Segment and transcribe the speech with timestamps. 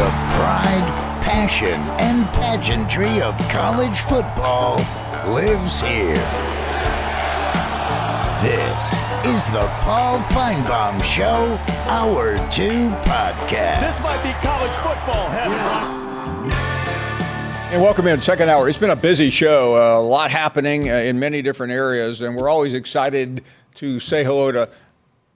[0.00, 4.76] The pride, passion, and pageantry of college football
[5.30, 6.16] lives here.
[8.40, 8.94] This
[9.26, 11.58] is the Paul Finebaum Show,
[11.90, 13.80] Hour 2 podcast.
[13.82, 16.50] This might be college football heaven.
[17.70, 18.70] And welcome in, second hour.
[18.70, 22.34] It's been a busy show, uh, a lot happening uh, in many different areas, and
[22.38, 23.44] we're always excited
[23.74, 24.70] to say hello to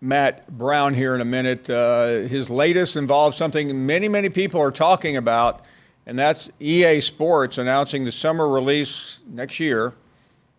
[0.04, 1.68] Matt Brown here in a minute.
[1.70, 5.64] Uh, his latest involves something many, many people are talking about,
[6.04, 9.94] and that's EA Sports announcing the summer release next year.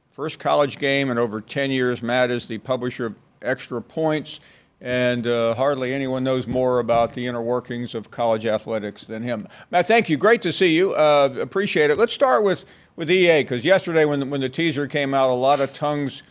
[0.10, 2.02] First college game in over 10 years.
[2.02, 4.40] Matt is the publisher of Extra Points
[4.82, 9.48] and uh, hardly anyone knows more about the inner workings of college athletics than him.
[9.72, 10.18] Matt, thank you.
[10.18, 10.94] Great to see you.
[10.94, 11.98] Uh, appreciate it.
[11.98, 15.60] Let's start with, with EA because yesterday when, when the teaser came out, a lot
[15.60, 16.24] of tongues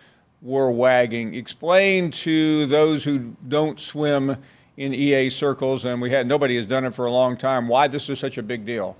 [0.44, 1.34] were wagging.
[1.34, 4.36] Explain to those who don't swim
[4.76, 7.88] in EA circles, and we had nobody has done it for a long time, why
[7.88, 8.96] this is such a big deal.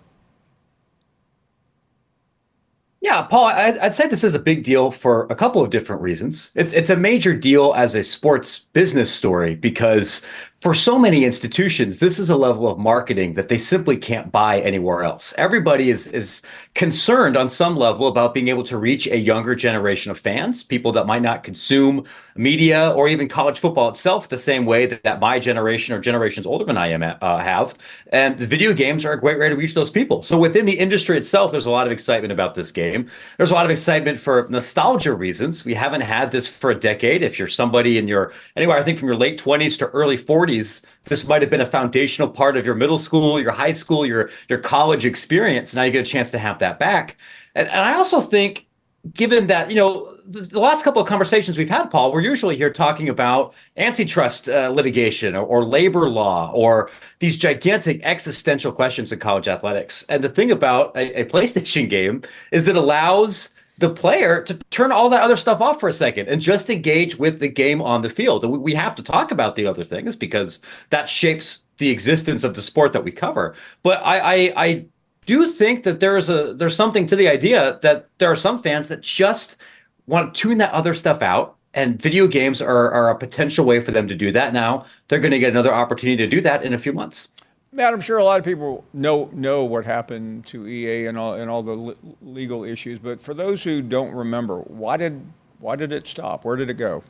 [3.00, 6.50] Yeah, Paul, I'd say this is a big deal for a couple of different reasons.
[6.54, 10.22] It's it's a major deal as a sports business story because
[10.64, 14.60] for so many institutions, this is a level of marketing that they simply can't buy
[14.60, 15.34] anywhere else.
[15.36, 16.40] Everybody is is
[16.74, 20.90] concerned on some level about being able to reach a younger generation of fans, people
[20.92, 25.20] that might not consume media or even college football itself the same way that, that
[25.20, 27.74] my generation or generations older than I am uh, have.
[28.08, 30.22] And video games are a great way to reach those people.
[30.22, 33.10] So within the industry itself, there's a lot of excitement about this game.
[33.36, 35.64] There's a lot of excitement for nostalgia reasons.
[35.64, 37.22] We haven't had this for a decade.
[37.22, 40.53] If you're somebody in your anywhere, I think from your late 20s to early 40s
[40.54, 44.06] 40s, this might have been a foundational part of your middle school, your high school,
[44.06, 45.74] your your college experience.
[45.74, 47.16] Now you get a chance to have that back.
[47.54, 48.66] And, and I also think,
[49.12, 52.56] given that you know the, the, last couple of conversations we've had, Paul, we're usually
[52.56, 59.12] here talking about antitrust uh, litigation or, or labor law or these gigantic existential questions
[59.12, 60.04] in college athletics.
[60.08, 64.92] And the thing about a, a PlayStation game is it allows the player to turn
[64.92, 68.02] all that other stuff off for a second and just engage with the game on
[68.02, 68.44] the field.
[68.44, 72.54] And we have to talk about the other things because that shapes the existence of
[72.54, 73.54] the sport that we cover.
[73.82, 74.84] But I, I, I
[75.26, 78.88] do think that there's a there's something to the idea that there are some fans
[78.88, 79.56] that just
[80.06, 81.56] want to tune that other stuff out.
[81.76, 84.52] And video games are, are a potential way for them to do that.
[84.52, 87.30] Now they're going to get another opportunity to do that in a few months.
[87.74, 91.34] Matt, I'm sure a lot of people know know what happened to EA and all
[91.34, 95.26] and all the legal issues, but for those who don't remember, why did
[95.58, 96.44] why did it stop?
[96.44, 97.02] Where did it go?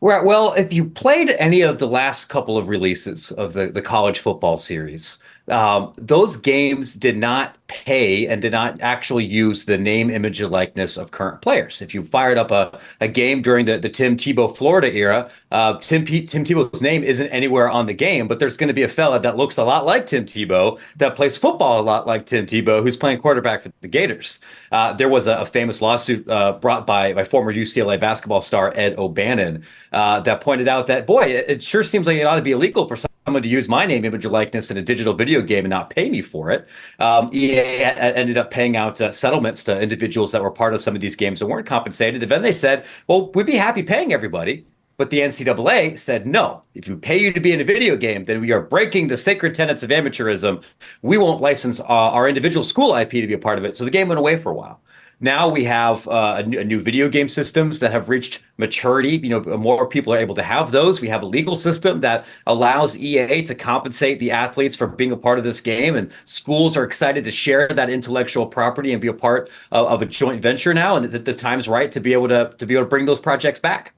[0.00, 0.24] Right.
[0.24, 4.18] Well, if you played any of the last couple of releases of the, the college
[4.18, 5.18] football series,
[5.50, 10.50] um, those games did not pay and did not actually use the name, image, and
[10.50, 11.80] likeness of current players.
[11.80, 15.78] If you fired up a, a game during the, the Tim Tebow Florida era, uh,
[15.78, 18.82] Tim, P- Tim Tebow's name isn't anywhere on the game, but there's going to be
[18.82, 22.26] a fella that looks a lot like Tim Tebow that plays football a lot like
[22.26, 24.40] Tim Tebow who's playing quarterback for the Gators.
[24.72, 28.72] Uh, there was a, a famous lawsuit uh, brought by, by former UCLA basketball star
[28.74, 32.36] Ed O'Bannon uh, that pointed out that, boy, it, it sure seems like it ought
[32.36, 32.96] to be illegal for
[33.30, 35.88] someone to use my name, image, or likeness in a digital video game and not
[35.88, 36.66] pay me for it.
[36.98, 40.96] Um, EA ended up paying out uh, settlements to individuals that were part of some
[40.96, 42.24] of these games and weren't compensated.
[42.24, 44.66] And then they said, well, we'd be happy paying everybody.
[44.96, 48.24] But the NCAA said, no, if we pay you to be in a video game,
[48.24, 50.62] then we are breaking the sacred tenets of amateurism.
[51.02, 53.76] We won't license uh, our individual school IP to be a part of it.
[53.76, 54.82] So the game went away for a while.
[55.22, 59.18] Now we have uh, a, new, new, video game systems that have reached maturity.
[59.18, 61.02] You know, more people are able to have those.
[61.02, 65.18] We have a legal system that allows EA to compensate the athletes for being a
[65.18, 69.08] part of this game, and schools are excited to share that intellectual property and be
[69.08, 70.96] a part of, of a joint venture now.
[70.96, 73.20] And the, the time's right to be able to to be able to bring those
[73.20, 73.92] projects back.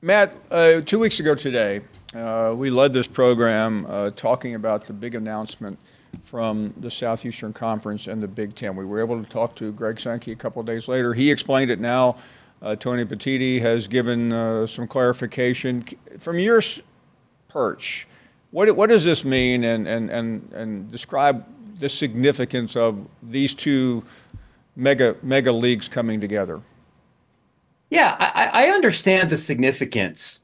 [0.00, 1.80] Matt, uh, two weeks ago today,
[2.14, 5.76] uh, we led this program uh, talking about the big announcement
[6.22, 8.76] from the Southeastern Conference and the Big Ten.
[8.76, 11.14] We were able to talk to Greg Sankey a couple of days later.
[11.14, 12.16] He explained it now.
[12.62, 15.84] Uh, Tony Petitti has given uh, some clarification.
[16.18, 16.62] From your
[17.48, 18.06] perch,
[18.50, 21.44] what, what does this mean and, and, and, and describe
[21.78, 24.04] the significance of these two
[24.76, 26.60] mega, mega leagues coming together?
[27.90, 30.40] Yeah, I, I understand the significance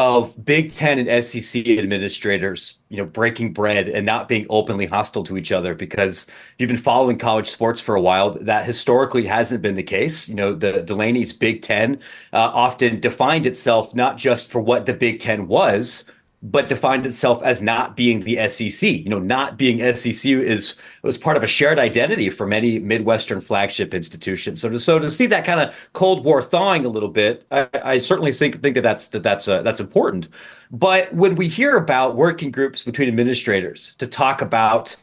[0.00, 5.22] of Big Ten and SEC administrators, you know, breaking bread and not being openly hostile
[5.24, 9.26] to each other because if you've been following college sports for a while, that historically
[9.26, 10.26] hasn't been the case.
[10.26, 11.96] You know, the Delany's Big Ten
[12.32, 16.04] uh, often defined itself not just for what the Big Ten was,
[16.42, 18.90] but defined itself as not being the SEC.
[18.90, 23.40] You know, not being SEC is was part of a shared identity for many Midwestern
[23.40, 24.60] flagship institutions.
[24.60, 27.68] So to so to see that kind of Cold War thawing a little bit, I,
[27.82, 30.28] I certainly think think that that's that that's uh, that's important.
[30.70, 34.96] But when we hear about working groups between administrators to talk about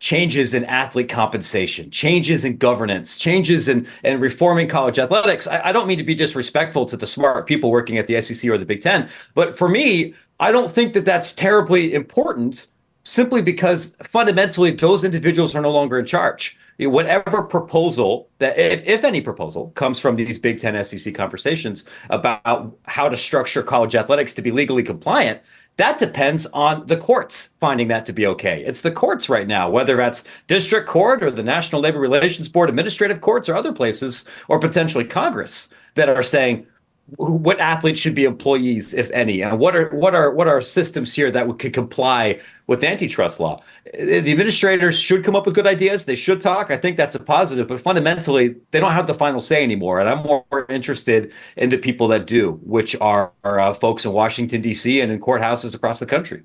[0.00, 5.46] changes in athlete compensation, changes in governance, changes in, in reforming college athletics.
[5.46, 8.48] I, I, don't mean to be disrespectful to the smart people working at the SEC
[8.48, 12.68] or the Big Ten, but for me, I don't think that that's terribly important
[13.04, 16.56] simply because fundamentally those individuals are no longer in charge.
[16.78, 22.76] Whatever proposal that, if, if any proposal comes from these Big Ten SEC conversations about
[22.84, 25.40] how to structure college athletics to be legally compliant,
[25.78, 28.62] that depends on the courts finding that to be okay.
[28.64, 32.68] It's the courts right now, whether that's district court or the National Labor Relations Board
[32.68, 36.66] administrative courts or other places, or potentially Congress that are saying,
[37.16, 41.14] what athletes should be employees, if any, and what are what are what are systems
[41.14, 43.62] here that could comply with antitrust law?
[43.94, 46.04] The administrators should come up with good ideas.
[46.04, 46.70] They should talk.
[46.70, 50.00] I think that's a positive, but fundamentally, they don't have the final say anymore.
[50.00, 54.12] And I'm more interested in the people that do, which are, are uh, folks in
[54.12, 55.00] Washington D.C.
[55.00, 56.42] and in courthouses across the country.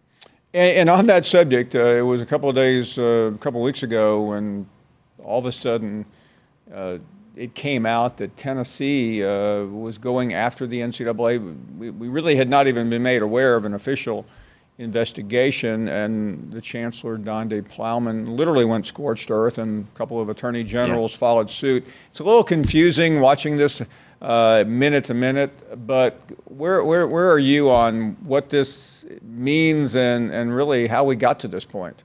[0.54, 3.60] And, and on that subject, uh, it was a couple of days, uh, a couple
[3.60, 4.66] of weeks ago, when
[5.22, 6.06] all of a sudden
[6.74, 7.00] uh,
[7.36, 11.56] it came out that Tennessee uh, was going after the NCAA.
[11.78, 14.26] We, we, really had not even been made aware of an official
[14.78, 20.64] investigation, and the Chancellor, Donde Plowman, literally went scorched earth, and a couple of attorney
[20.64, 21.18] generals yeah.
[21.18, 21.86] followed suit.
[22.12, 23.82] It's a little confusing watching this
[24.22, 30.32] uh, minute to minute, but where, where, where are you on what this means and,
[30.32, 32.04] and really how we got to this point?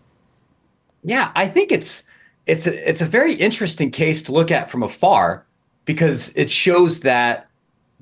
[1.03, 2.03] Yeah, I think it's
[2.49, 5.45] it's a, it's a very interesting case to look at from afar
[5.85, 7.49] because it shows that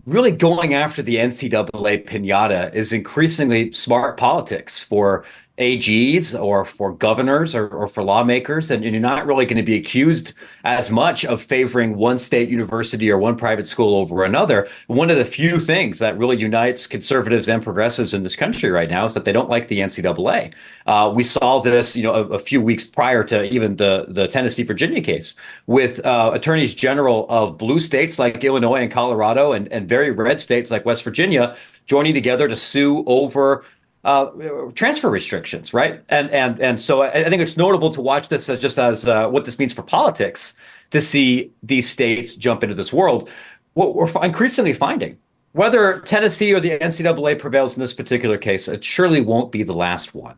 [0.06, 5.24] really going after the NCAA pinata is increasingly smart politics for
[5.58, 9.76] AGs or for governors or, or for lawmakers, and you're not really going to be
[9.76, 14.68] accused as much of favoring one state university or one private school over another.
[14.86, 18.90] One of the few things that really unites conservatives and progressives in this country right
[18.90, 20.52] now is that they don't like the NCAA.
[20.86, 24.28] Uh, we saw this, you know, a, a, few weeks prior to even the the
[24.28, 25.34] Tennessee Virginia case
[25.66, 30.38] with uh, attorneys general of blue states like Illinois and Colorado, and and very red
[30.38, 31.56] states like West Virginia
[31.86, 33.64] joining together to sue over
[34.06, 34.30] uh,
[34.74, 36.02] transfer restrictions, right?
[36.08, 39.08] And and and so I, I, think it's notable to watch this as just as
[39.08, 40.54] uh, what this means for politics
[40.92, 43.28] to see these states jump into this world.
[43.74, 45.18] What we're increasingly finding,
[45.52, 49.74] whether Tennessee or the NCAA prevails in this particular case, it surely won't be the
[49.74, 50.36] last one.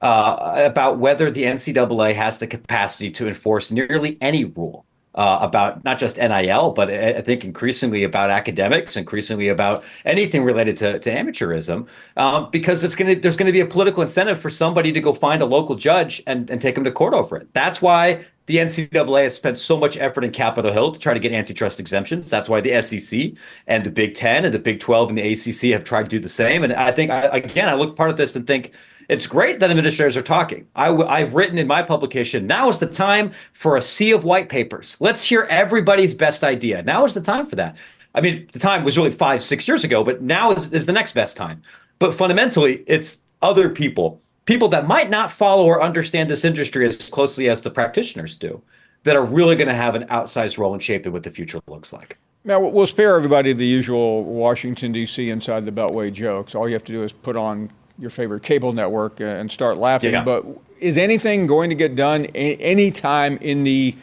[0.00, 4.84] Uh, about whether the NCAA has the capacity to enforce nearly any rule
[5.14, 10.76] uh, about not just NIL, but I think increasingly about academics, increasingly about anything related
[10.78, 14.40] to, to amateurism, um, because it's going to there's going to be a political incentive
[14.40, 17.36] for somebody to go find a local judge and, and take them to court over
[17.36, 17.52] it.
[17.54, 21.20] That's why the NCAA has spent so much effort in Capitol Hill to try to
[21.20, 22.28] get antitrust exemptions.
[22.28, 23.32] That's why the SEC
[23.66, 26.18] and the Big Ten and the Big Twelve and the ACC have tried to do
[26.18, 26.62] the same.
[26.62, 28.72] And I think I, again, I look part of this and think
[29.08, 30.66] it's great that administrators are talking.
[30.74, 34.24] i w- I've written in my publication, now is the time for a sea of
[34.24, 34.96] white papers.
[35.00, 36.82] Let's hear everybody's best idea.
[36.82, 37.76] Now is the time for that.
[38.14, 40.92] I mean, the time was really five, six years ago, but now is, is the
[40.92, 41.62] next best time.
[41.98, 47.10] But fundamentally, it's other people, people that might not follow or understand this industry as
[47.10, 48.62] closely as the practitioners do,
[49.02, 51.92] that are really going to have an outsized role in shaping what the future looks
[51.92, 52.16] like.
[52.44, 55.30] Now, we'll spare everybody the usual Washington, D.C.
[55.30, 56.54] inside the Beltway jokes.
[56.54, 59.76] All you have to do is put on your favorite cable network uh, and start
[59.78, 60.12] laughing.
[60.12, 60.24] Yeah.
[60.24, 60.44] But
[60.80, 63.94] is anything going to get done a- anytime in the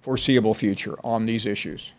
[0.00, 1.92] foreseeable future on these issues?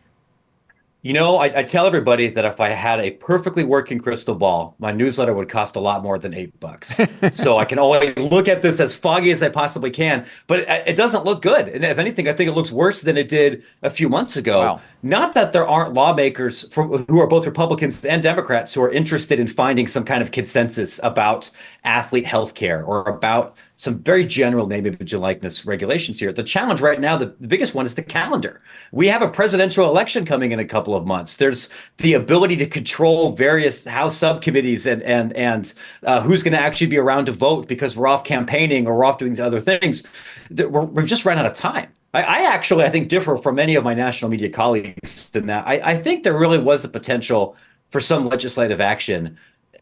[1.04, 4.76] You know, I, I, tell everybody that if I had a perfectly working crystal ball,
[4.80, 6.98] my newsletter would cost a lot more than eight bucks.
[7.34, 10.68] so I can only look at this as foggy as I possibly can, but it,
[10.88, 11.70] it, doesn't look good.
[11.70, 14.60] And if anything, I think it looks worse than it did a few months ago.
[14.60, 14.82] Wow.
[15.04, 19.40] Not that there aren't lawmakers from, who are both Republicans and Democrats who are interested
[19.40, 21.52] in finding some kind of consensus about
[21.84, 26.34] athlete health care or about some very general name, image, and likeness regulations here.
[26.34, 28.60] The challenge right now, the, biggest one is the calendar.
[28.92, 31.36] We have a presidential election coming in a couple of months.
[31.36, 36.60] There's the ability to control various House subcommittees and and and uh, who's going to
[36.60, 40.04] actually be around to vote because we're off campaigning or we're off doing other things.
[40.50, 41.90] We're, we've just run out of time.
[42.16, 45.68] I, I, actually, I think, differ from many of my national media colleagues in that
[45.68, 47.56] I, I think there really was a potential
[47.90, 49.38] for some legislative action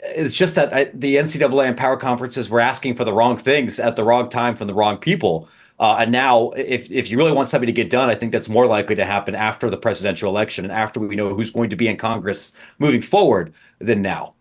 [0.07, 3.79] it's just that I, the NCAA and power conferences were asking for the wrong things
[3.79, 5.47] at the wrong time from the wrong people.
[5.77, 8.47] Uh, and now, if if you really want something to get done, I think that's
[8.47, 11.75] more likely to happen after the presidential election and after we know who's going to
[11.75, 14.35] be in Congress moving forward than now.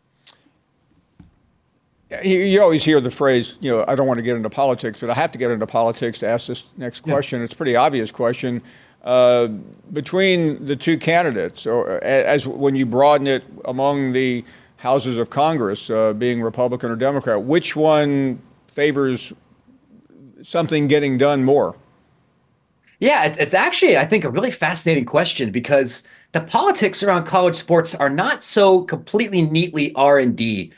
[2.23, 5.01] you, you always hear the phrase, you know, I don't want to get into politics,
[5.01, 7.43] but I have to get into politics to ask this next question.
[7.43, 8.63] It's a pretty obvious question.
[9.03, 9.49] Uh,
[9.93, 14.43] between the two candidates, or as when you broaden it among the
[14.85, 18.39] houses of Congress, uh, being Republican or Democrat, which one
[18.69, 19.33] favors
[20.43, 21.75] something getting done more?
[23.01, 27.55] Yeah, it's, it's actually, I think, a really fascinating question because the politics around college
[27.55, 30.71] sports are not so completely neatly R and D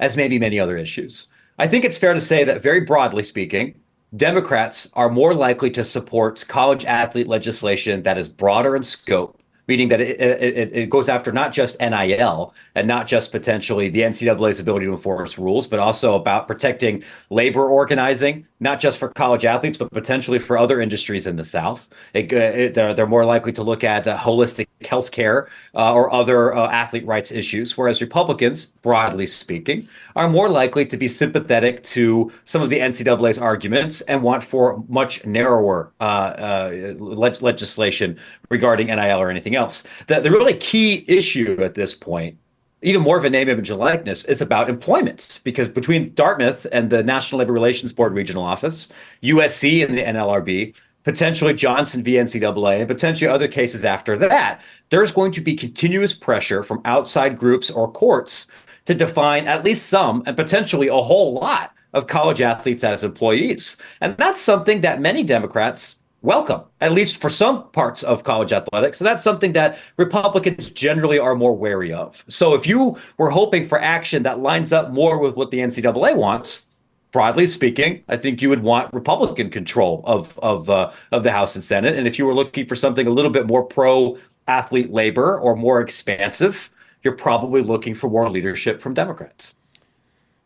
[0.00, 1.28] as maybe many other issues.
[1.56, 3.80] I think it's fair to say that, very broadly speaking,
[4.16, 9.88] Democrats are more likely to support college athlete legislation that is broader in scope meaning
[9.88, 14.58] that it, it, it, goes after not just NIL and not just potentially the NCAA's
[14.58, 19.78] ability to enforce rules, but also about protecting labor organizing, not just for college athletes,
[19.78, 21.88] but potentially for other industries in the South.
[22.12, 26.70] They're, they're, more likely to look at uh, holistic health care uh, or other uh,
[26.70, 32.62] athlete rights issues, whereas Republicans, broadly speaking, are more likely to be sympathetic to some
[32.62, 39.20] of the NCAA's arguments and want for much narrower uh, uh, leg- legislation regarding NIL
[39.20, 39.84] or anything else.
[40.06, 42.38] The, the really key issue at this point
[42.82, 46.90] even more of a name, image, and likeness is about employment because between Dartmouth and
[46.90, 48.88] the National Labor Relations Board regional office,
[49.22, 52.14] USC and the NLRB, potentially Johnson v.
[52.14, 57.38] NCAA, and potentially other cases after that, there's going to be continuous pressure from outside
[57.38, 58.46] groups or courts
[58.84, 63.76] to define at least some and potentially a whole lot of college athletes as employees.
[64.00, 69.00] And that's something that many Democrats welcome, at least for some parts of college athletics.
[69.00, 72.24] And that's something that Republicans generally are more wary of.
[72.28, 76.16] So if you were hoping for action that lines up more with what the NCAA
[76.16, 76.66] wants,
[77.10, 81.54] broadly speaking, I think you would want Republican control of of uh, of the House
[81.54, 81.96] and Senate.
[81.96, 84.16] And if you were looking for something a little bit more pro
[84.48, 86.70] athlete labor or more expansive,
[87.02, 89.54] you're probably looking for more leadership from Democrats.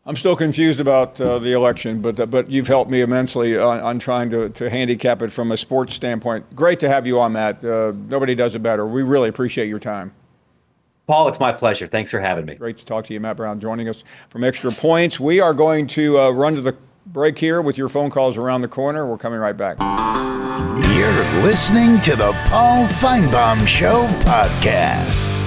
[0.07, 3.81] I'm still confused about uh, the election, but uh, but you've helped me immensely on,
[3.81, 6.55] on, trying to, to handicap it from a sports standpoint.
[6.55, 7.61] Great to have you on, that.
[7.61, 8.87] Uh, nobody does it better.
[8.87, 10.13] We really appreciate your time.
[11.07, 11.87] Paul, it's my pleasure.
[11.87, 12.55] Thanks for having me.
[12.55, 15.19] Great to talk to you, Matt Brown, joining us from Extra Points.
[15.19, 18.61] We are going to uh, run to the break here with your phone calls around
[18.61, 19.05] the corner.
[19.05, 19.77] We're coming right back.
[20.95, 25.46] You're listening to the Paul Finebaum Show podcast.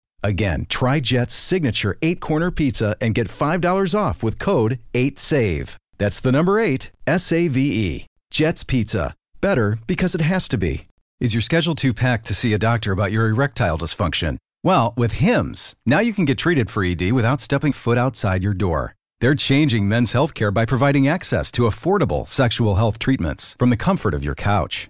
[0.23, 5.75] Again, try Jet's signature eight corner pizza and get $5 off with code 8SAVE.
[5.97, 8.05] That's the number eight, S A V E.
[8.31, 9.13] Jet's Pizza.
[9.39, 10.85] Better because it has to be.
[11.19, 14.37] Is your schedule too packed to see a doctor about your erectile dysfunction?
[14.63, 18.53] Well, with HIMS, now you can get treated for ED without stepping foot outside your
[18.53, 18.95] door.
[19.19, 24.13] They're changing men's healthcare by providing access to affordable sexual health treatments from the comfort
[24.13, 24.89] of your couch.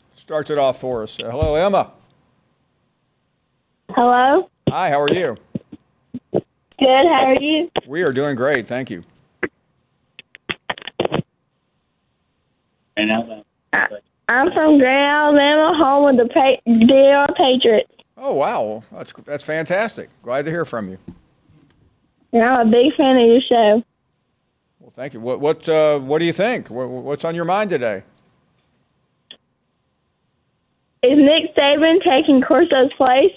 [0.21, 1.17] starts it off for us.
[1.19, 1.91] Uh, hello, Emma.
[3.89, 4.49] Hello.
[4.69, 5.35] Hi, how are you?
[6.31, 6.43] Good.
[6.79, 7.69] How are you?
[7.87, 8.67] We are doing great.
[8.67, 9.03] Thank you.
[12.97, 17.91] I'm from Grant Alabama, home of the pa- DR Patriots.
[18.15, 20.09] Oh wow, that's that's fantastic.
[20.21, 20.97] Glad to hear from you.
[22.31, 23.83] And I'm a big fan of your show.
[24.79, 25.19] Well, thank you.
[25.19, 26.69] What what uh, what do you think?
[26.69, 28.03] What, what's on your mind today?
[31.03, 33.33] Is Nick Saban taking Corso's place?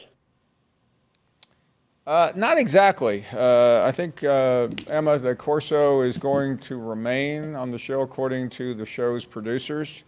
[2.06, 3.24] Uh, not exactly.
[3.32, 8.50] Uh, I think uh, Emma, the Corso is going to remain on the show according
[8.50, 10.02] to the show's producers.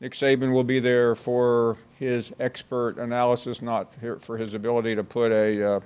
[0.00, 5.32] Nick Saban will be there for his expert analysis, not for his ability to put
[5.32, 5.80] a uh,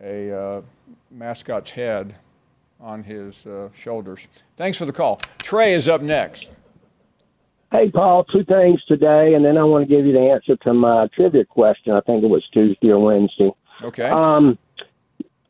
[0.00, 0.62] a uh,
[1.10, 2.14] mascot's head
[2.80, 4.26] on his uh, shoulders.
[4.56, 5.20] Thanks for the call.
[5.38, 6.50] Trey is up next.
[7.70, 10.72] Hey, Paul, two things today, and then I want to give you the answer to
[10.72, 11.92] my trivia question.
[11.92, 13.50] I think it was Tuesday or Wednesday.
[13.82, 14.08] Okay.
[14.08, 14.58] Um,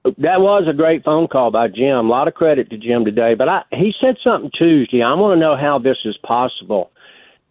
[0.04, 1.96] that was a great phone call by Jim.
[1.96, 3.34] A lot of credit to Jim today.
[3.34, 5.02] But I, he said something Tuesday.
[5.02, 6.90] I want to know how this is possible.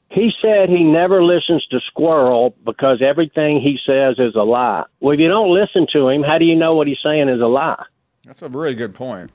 [0.10, 4.84] He said he never listens to Squirrel because everything he says is a lie.
[5.00, 7.42] Well, if you don't listen to him, how do you know what he's saying is
[7.42, 7.84] a lie?
[8.26, 9.32] That's a really good point.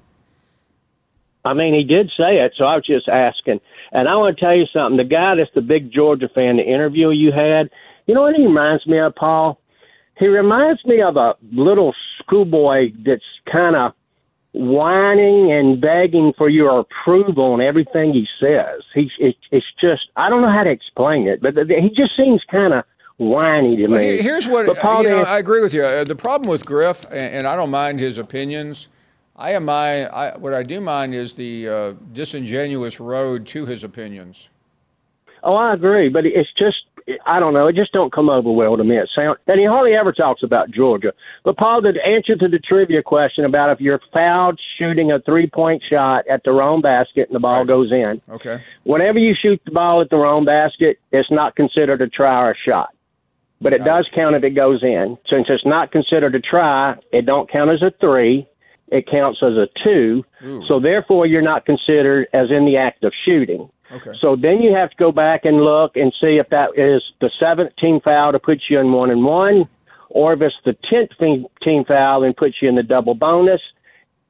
[1.45, 3.61] I mean, he did say it, so I was just asking.
[3.93, 4.97] And I want to tell you something.
[4.97, 7.71] The guy that's the big Georgia fan, the interview you had,
[8.07, 9.61] you know what he reminds me of, Paul?
[10.19, 13.93] He reminds me of a little schoolboy that's kind of
[14.53, 18.83] whining and begging for your approval on everything he says.
[18.95, 22.43] He's it, it's just I don't know how to explain it, but he just seems
[22.51, 22.85] kind of
[23.17, 24.17] whiny to me.
[24.17, 25.83] he- here's what Paul, you know, I agree with you.
[25.83, 28.89] Uh, the problem with Griff, and I don't mind his opinions.
[29.37, 33.83] I am my I, what I do mind is the uh, disingenuous road to his
[33.83, 34.49] opinions.
[35.43, 36.77] Oh, I agree, but it's just
[37.27, 37.67] I don't know.
[37.67, 38.97] It just don't come over well to me.
[38.97, 41.13] It sound and he hardly ever talks about Georgia.
[41.45, 45.49] But Paul, the answer to the trivia question about if you're fouled shooting a three
[45.49, 47.67] point shot at the wrong basket and the ball Right.
[47.67, 48.63] goes in, Okay.
[48.85, 52.51] whenever you shoot the ball at the wrong basket, it's not considered a try or
[52.53, 52.91] a shot.
[53.61, 55.17] But it does count if it goes in.
[55.31, 58.47] Since it's not considered a try, it don't count as a three.
[58.93, 60.25] It counts as a two.
[60.45, 60.63] Ooh.
[60.69, 63.69] So therefore, you're not considered as in the act of shooting.
[63.91, 64.13] Okay.
[64.21, 67.31] So then you have to go back and look and see if that is the
[67.41, 69.69] 17th foul to put you in one and one,
[70.11, 73.61] or if it's the 10th team- foul and puts you in the double bonus.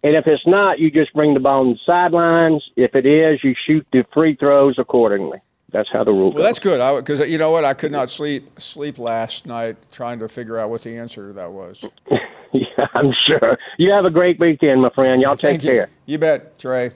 [0.04, 2.62] And if it's not, you just bring the ball on the sidelines.
[2.76, 5.38] If it is, you shoot the free throws accordingly.
[5.72, 6.44] That's how the rule Well, goes.
[6.44, 6.96] that's good.
[7.00, 10.58] Because uh, you know what, I could not sleep sleep last night trying to figure
[10.58, 11.84] out what the answer to that was.
[12.76, 13.58] yeah, I'm sure.
[13.78, 15.22] You have a great weekend, my friend.
[15.22, 15.70] Y'all take you.
[15.70, 15.90] care.
[16.06, 16.92] You bet, Trey.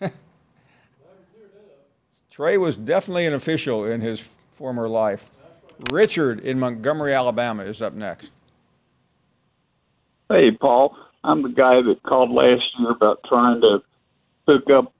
[2.30, 4.20] Trey was definitely an official in his
[4.50, 5.26] former life.
[5.90, 8.30] Richard in Montgomery, Alabama, is up next.
[10.28, 10.96] Hey, Paul.
[11.22, 13.78] I'm the guy that called last year about trying to
[14.46, 14.92] hook up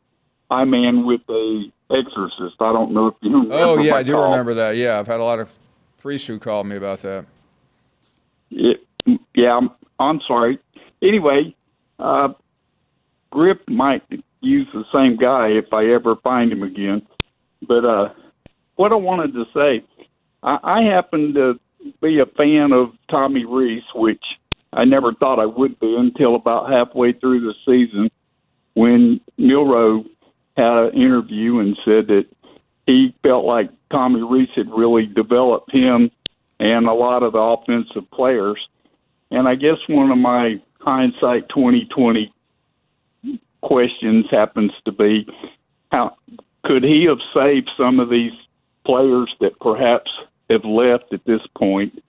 [0.50, 2.56] I-Man with a exorcist.
[2.60, 4.30] I don't know if you remember Oh yeah, my I do call.
[4.30, 4.76] remember that.
[4.76, 5.52] Yeah, I've had a lot of
[5.98, 7.26] priests who called me about that.
[8.50, 8.84] It,
[9.34, 9.60] yeah,
[9.98, 10.58] I'm, sorry.
[11.02, 11.54] Anyway,
[11.98, 12.28] uh,
[13.30, 14.02] Grip might
[14.40, 17.06] use the same guy if I ever find him again.
[17.66, 18.08] But uh,
[18.76, 19.84] what I wanted to say,
[20.42, 21.58] I, I happen to
[22.00, 24.22] be a fan of Tommy Rees, which
[24.72, 28.10] I never thought I would be until about halfway through the season
[28.74, 30.04] when Milroe
[30.56, 32.26] had an interview and said that
[32.86, 36.10] he felt like Tommy Rees had really developed him
[36.58, 38.58] and a lot of the offensive players.
[39.30, 42.32] And I guess one of my hindsight 2020
[43.62, 45.26] questions happens to be
[45.90, 46.16] how
[46.64, 48.32] could he have saved some of these
[48.84, 50.10] players that perhaps
[50.50, 52.02] have left at this point?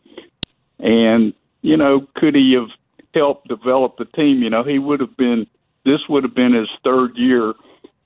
[0.80, 2.70] And, you know, could he have
[3.14, 4.42] helped develop the team?
[4.42, 5.48] You know, he would have been,
[5.86, 7.50] this would have been his third year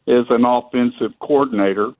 [0.07, 1.91] as an offensive coordinator.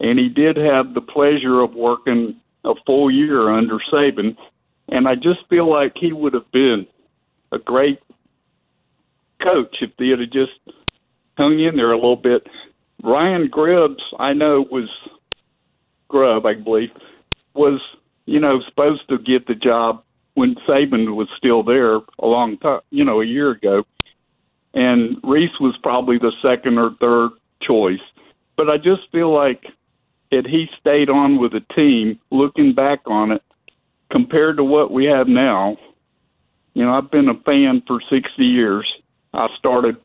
[0.00, 4.36] And he did have the pleasure of working a full year under Saban.
[4.88, 6.86] And I just feel like he would have been
[7.52, 8.00] a great
[9.42, 10.76] coach if they had just
[11.36, 12.46] hung in there a little bit.
[13.02, 14.88] Ryan Grubbs, I know, was
[16.08, 16.90] Grubb, I believe,
[17.54, 17.80] was
[18.26, 20.02] you know supposed to get the job
[20.34, 23.84] when Saban was still there a long time, you know, a year ago,
[24.74, 27.30] and Rees was probably the second or third
[27.62, 28.04] choice.
[28.56, 29.64] But I just feel like
[30.32, 33.42] had he stayed on with the team, looking back on it,
[34.10, 35.76] compared to what we have now,
[36.74, 38.86] you know, I've been a fan for 60 years.
[39.32, 39.96] I started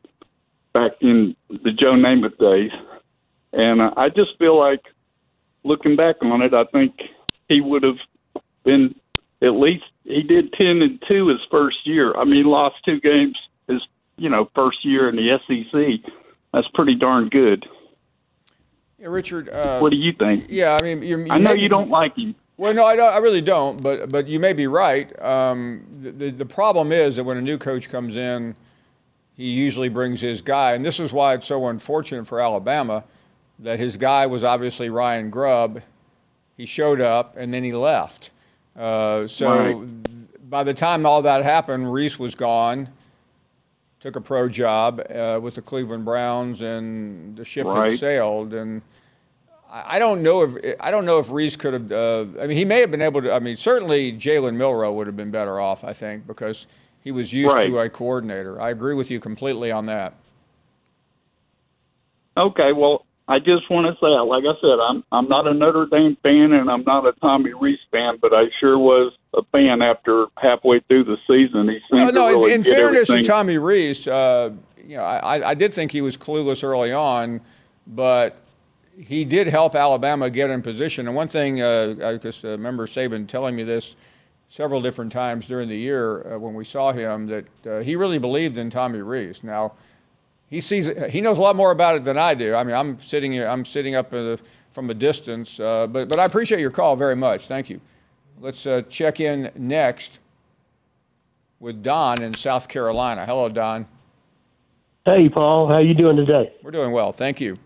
[0.73, 2.71] back in the Joe Namath days.
[3.53, 4.81] And uh, I just feel like,
[5.63, 6.93] looking back on it, I think
[7.47, 7.97] he would have
[8.63, 8.95] been
[9.41, 12.15] at least he did ten and two his first year.
[12.15, 13.37] I mean, he lost two games
[13.67, 13.81] his
[14.17, 16.11] you know first year in the SEC.
[16.53, 17.65] That's pretty darn good.
[18.97, 19.49] Yeah, Richard.
[19.49, 20.45] Uh, What do you think?
[20.49, 22.35] yeah, I mean, you're, you I know be- you don't like him.
[22.62, 23.82] Well, no, I, don't, I really don't.
[23.82, 25.19] But but you may be right.
[25.19, 28.56] Um, the, the the problem is that when a new coach comes in,
[29.36, 33.04] he usually brings his guy, and this is why it's so unfortunate for Alabama
[33.58, 35.82] that his guy was obviously Ryan Grubb.
[36.56, 38.30] He showed up and then he left.
[38.78, 40.50] Uh, so Right.
[40.52, 42.89] by the time all that happened, Rees was gone.
[44.02, 48.54] Took a pro job uh, with the Cleveland Browns, and the ship had sailed.
[48.54, 48.84] And
[49.73, 51.91] I don't know if I don't know if Rees could have.
[51.91, 53.31] Uh, I mean, he may have been able to.
[53.31, 55.84] I mean, certainly Jalen Milroe would have been better off.
[55.86, 56.67] I think because
[57.03, 57.67] he was used Right.
[57.67, 58.60] to a coordinator.
[58.62, 60.13] I agree with you completely on that.
[62.38, 65.86] Okay, well, I just want to say, like I said, I'm I'm not a Notre
[65.86, 69.81] Dame fan and I'm not a Tommy Rees fan, but I sure was a fan
[69.81, 71.69] after halfway through the season.
[71.69, 72.29] He No, seemed no.
[72.29, 73.23] to really in, in fairness to.
[73.23, 74.51] Tommy Rees, uh,
[74.86, 77.39] you know, I, I did think he was clueless early on,
[77.88, 78.38] but
[78.97, 81.08] he did help Alabama get in position.
[81.08, 83.95] And one thing, uh, I just uh, remember Saban telling me this
[84.49, 88.19] several different times during the year uh, when we saw him that uh, he really
[88.19, 89.43] believed in Tommy Rees.
[89.43, 89.73] Now,
[90.49, 92.54] he sees it, he knows a lot more about it than I do.
[92.54, 94.36] I mean, I'm sitting here, I'm sitting up uh,
[94.73, 97.47] from a distance, uh, but but I appreciate your call very much.
[97.47, 97.80] Thank you.
[98.39, 100.19] Let's uh, check in next
[101.60, 103.25] with Don in South Carolina.
[103.25, 103.86] Hello, Don.
[105.06, 106.54] Hey, Paul, how you doing today?
[106.62, 107.13] We're doing well.
[107.13, 107.58] Thank you.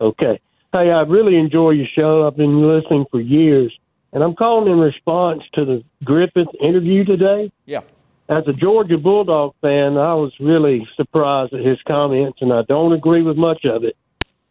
[0.00, 0.40] Okay.
[0.72, 2.26] Hey, I really enjoy your show.
[2.26, 3.72] I've been listening for years,
[4.12, 7.50] and I'm calling in response to the Griffith interview today.
[7.66, 7.80] Yeah.
[8.28, 12.92] As a Georgia Bulldog fan, I was really surprised at his comments, and I don't
[12.92, 13.96] agree with much of it.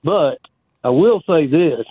[0.04, 0.40] But
[0.84, 1.86] I will say this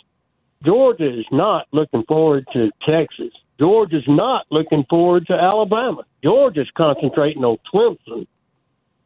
[0.65, 3.33] Georgia is not looking forward to Texas.
[3.61, 6.03] Georgia's not looking forward to Alabama.
[6.23, 8.27] Georgia's concentrating on Clemson.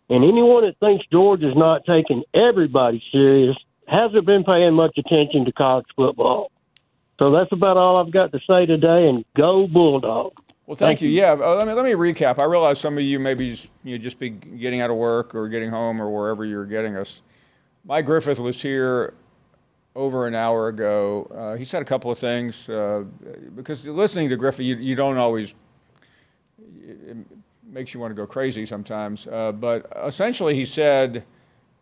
[0.08, 3.56] And anyone that thinks Georgia's not taking everybody serious
[3.90, 6.50] hasn't been paying much attention to college football.
[7.18, 9.08] So that's about all I've got to say today.
[9.08, 10.32] And go Bulldog.
[10.66, 11.08] Well, thank, you.
[11.08, 12.38] Yeah, uh, let me let me recap.
[12.38, 15.34] I realize some of you maybe just, you know, just be getting out of work
[15.34, 17.22] or getting home or wherever you're getting us.
[17.84, 19.14] Mike Griffith was here
[19.96, 21.28] over an hour ago.
[21.34, 23.02] Uh, he said a couple of things uh,
[23.56, 25.54] because listening to Griffith, you, you don't always
[26.86, 27.16] it
[27.64, 29.26] makes you want to go crazy sometimes.
[29.26, 31.24] Uh, but essentially, he said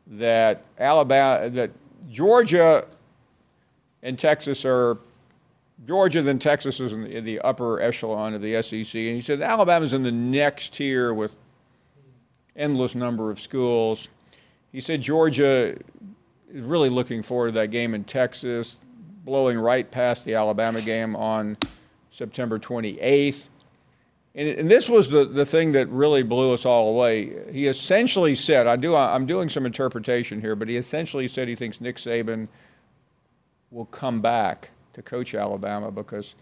[0.06, 1.70] that Alabama, that
[2.10, 2.86] Georgia
[4.02, 4.98] and Texas are
[5.86, 8.94] Georgia, then Texas is in the, in the upper echelon of the SEC.
[8.94, 11.36] And he said Alabama's in the next tier with
[12.56, 14.08] endless number of schools.
[14.72, 15.76] He said Georgia
[16.52, 18.80] is really looking forward to that game in Texas,
[19.24, 21.56] blowing right past the Alabama game on
[22.10, 23.48] September 28th.
[24.34, 27.52] And, and this was the, the thing that really blew us all away.
[27.52, 31.56] He essentially said, I do, I'm doing some interpretation here, but he essentially said he
[31.56, 32.48] thinks Nick Saban
[33.70, 36.34] will come back to coach Alabama because,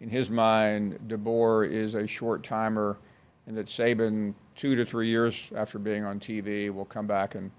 [0.00, 2.98] in his mind, DeBoer is a short timer,
[3.46, 7.50] and that Saban, two to three years after being on TV, will come back and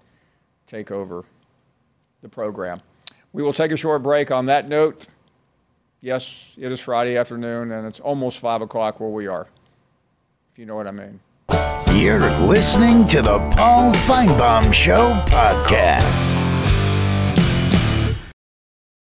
[0.66, 1.24] take over
[2.22, 2.80] the program.
[3.32, 5.06] We will take a short break on that note.
[6.00, 9.46] Yes, it is Friday afternoon, and it's almost 5 o'clock where we are,
[10.56, 11.20] if you know what I mean.
[12.02, 16.45] You're listening to the Paul Finebaum Show podcast.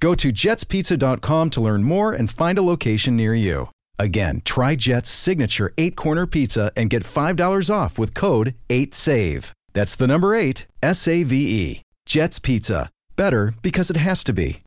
[0.00, 3.68] Go to jetspizza.com to learn more and find a location near you.
[3.98, 9.52] Again, try Jet's signature eight corner pizza and get $5 off with code 8SAVE.
[9.74, 11.82] That's the number eight, S A V E.
[12.06, 12.88] Jet's Pizza.
[13.14, 14.58] Better because it has to be.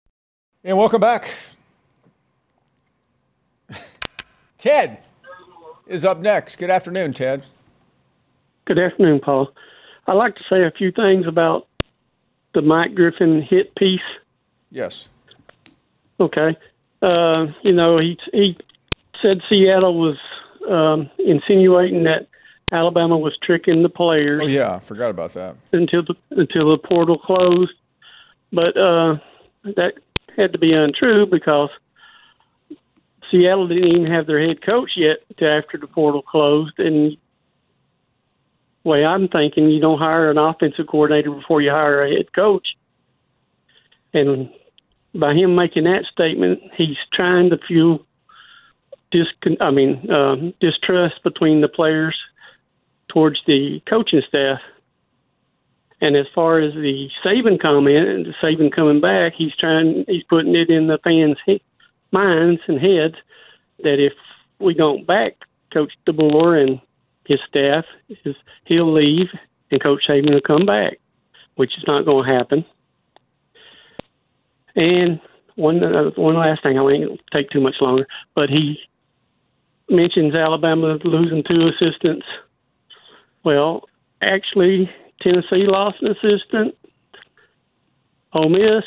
[0.64, 1.30] And welcome back.
[4.58, 5.00] Ted
[5.88, 6.56] is up next.
[6.58, 7.46] Good afternoon, Ted.
[8.66, 9.52] Good afternoon, Paul.
[10.08, 11.68] I'd like to say a few things about
[12.54, 14.00] the Mike Griffith hit piece.
[14.72, 15.10] Yes.
[16.20, 16.56] Okay.
[17.02, 18.58] Uh, you know, he he
[19.22, 20.18] said Seattle was
[20.70, 22.28] um, insinuating that
[22.72, 25.56] Alabama was tricking the players Oh yeah, I forgot about that.
[25.72, 27.74] until the until the portal closed,
[28.52, 29.18] but uh,
[29.64, 29.94] that
[30.38, 31.70] had to be untrue because
[33.30, 36.74] Seattle didn't even have their head coach yet after the portal closed.
[36.78, 37.18] And
[38.84, 42.68] way I'm thinking, you don't hire an offensive coordinator before you hire a head coach.
[44.14, 44.50] And
[45.16, 48.06] by him making that statement, he's trying to fuel
[49.14, 52.16] discon- I mean, um, distrust between the players
[53.10, 54.60] towards the coaching staff.
[56.02, 60.56] And as far as the Saban comment and Saban coming back, he's trying, he's putting
[60.56, 61.62] it in the fans' he-
[62.12, 63.16] minds and heads
[63.84, 64.14] that if
[64.60, 65.38] we don't back
[65.72, 66.82] Coach DeBoer and
[67.26, 67.86] his staff,
[68.26, 69.30] is he'll leave
[69.72, 71.00] and Coach Saban will come back,
[71.56, 72.66] which is not going to happen.
[74.76, 75.20] And
[75.56, 78.80] one uh, one last thing, I won't take too much longer, but he
[79.90, 82.26] mentions Alabama losing two assistants.
[83.44, 83.84] Well,
[84.22, 84.90] actually,
[85.22, 86.76] Tennessee lost an assistant.
[88.34, 88.84] Ole Miss,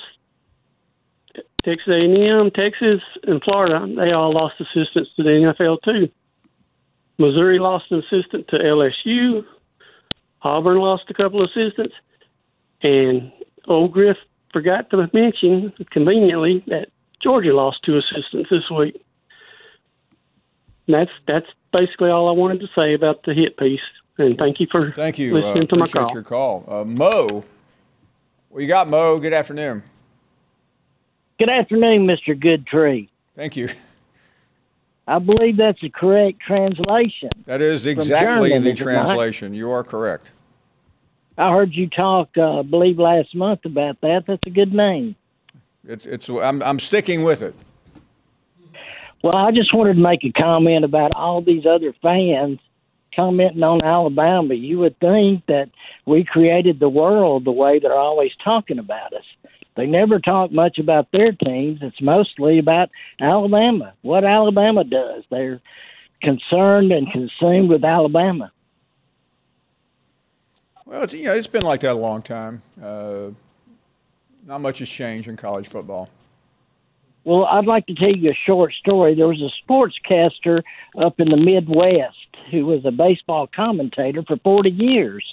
[1.64, 6.08] Texas A&M, Texas, and Florida, they all lost assistants to the NFL too.
[7.18, 9.44] Missouri lost an assistant to LSU.
[10.42, 11.94] Auburn lost a couple of assistants,
[12.82, 13.32] and
[13.66, 14.16] Old Griff
[14.56, 16.88] forgot to mention conveniently that
[17.22, 18.98] Georgia lost two assistants this week.
[20.86, 23.80] And that's that's basically all I wanted to say about the hit piece.
[24.16, 25.36] And thank you for thank you.
[25.36, 26.10] Uh, listening to my call.
[26.14, 27.44] your call, uh, Mo.
[28.48, 29.18] Well, you got Mo.
[29.18, 29.82] Good afternoon.
[31.38, 32.34] Good afternoon, Mr.
[32.34, 33.10] Goodtree.
[33.34, 33.68] Thank you.
[35.06, 37.28] I believe that's the correct translation.
[37.44, 38.84] That is exactly German, the is not?
[38.84, 39.52] translation.
[39.52, 40.30] You are correct.
[41.38, 44.24] I heard you talk, uh, I believe, last month about that.
[44.26, 45.16] That's a good name.
[45.86, 46.28] It's it's.
[46.28, 47.54] I'm I'm sticking with it.
[49.22, 52.58] Well, I just wanted to make a comment about all these other fans
[53.14, 54.54] commenting on Alabama.
[54.54, 55.70] You would think that
[56.06, 59.24] we created the world the way they're always talking about us.
[59.76, 61.80] They never talk much about their teams.
[61.82, 65.24] It's mostly about Alabama, what Alabama does.
[65.30, 65.60] They're
[66.22, 68.52] concerned and consumed with Alabama.
[70.86, 72.62] Well, it's, you know, it's been like that a long time.
[72.80, 73.30] Uh,
[74.46, 76.08] not much has changed in college football.
[77.24, 79.16] Well, I'd like to tell you a short story.
[79.16, 80.62] There was a sportscaster
[80.96, 85.24] up in the Midwest who was a baseball commentator for 40 years.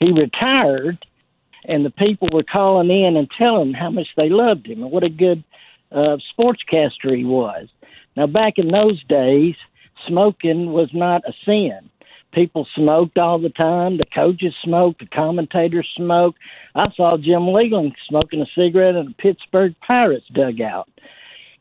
[0.00, 0.98] He retired,
[1.64, 5.04] and the people were calling in and telling how much they loved him and what
[5.04, 5.44] a good
[5.92, 7.68] uh, sportscaster he was.
[8.16, 9.54] Now, back in those days,
[10.08, 11.90] smoking was not a sin.
[12.32, 13.96] People smoked all the time.
[13.96, 15.00] The coaches smoked.
[15.00, 16.38] The commentators smoked.
[16.74, 20.88] I saw Jim Leyland smoking a cigarette in a Pittsburgh Pirates dugout.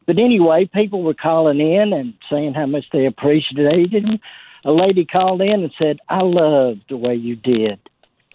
[0.05, 4.19] But anyway, people were calling in and saying how much they appreciated him.
[4.65, 7.79] A lady called in and said, I love the way you did,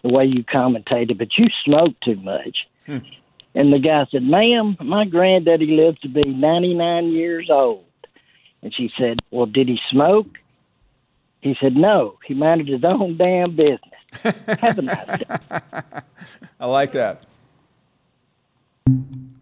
[0.02, 2.58] the way you commentated, but you smoked too much.
[2.86, 2.98] Hmm.
[3.54, 7.84] And the guy said, Ma'am, my granddaddy lived to be 99 years old.
[8.62, 10.26] And she said, Well, did he smoke?
[11.44, 13.78] He said, No, he minded his own damn business.
[14.60, 15.24] Have a nice day.
[16.60, 17.26] I like that.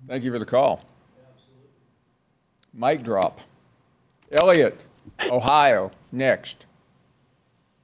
[0.08, 0.84] Thank you for the call.
[2.74, 3.40] Mic drop.
[4.32, 4.80] Elliot,
[5.30, 6.66] Ohio, next.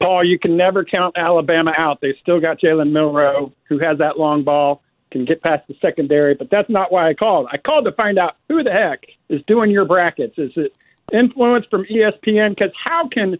[0.00, 2.00] Paul, you can never count Alabama out.
[2.00, 6.35] They still got Jalen Milroe, who has that long ball, can get past the secondary,
[6.35, 7.46] but that's not why I called.
[7.52, 10.35] I called to find out who the heck is doing your brackets.
[10.38, 10.74] Is it
[11.12, 12.50] influence from ESPN?
[12.50, 13.38] Because how can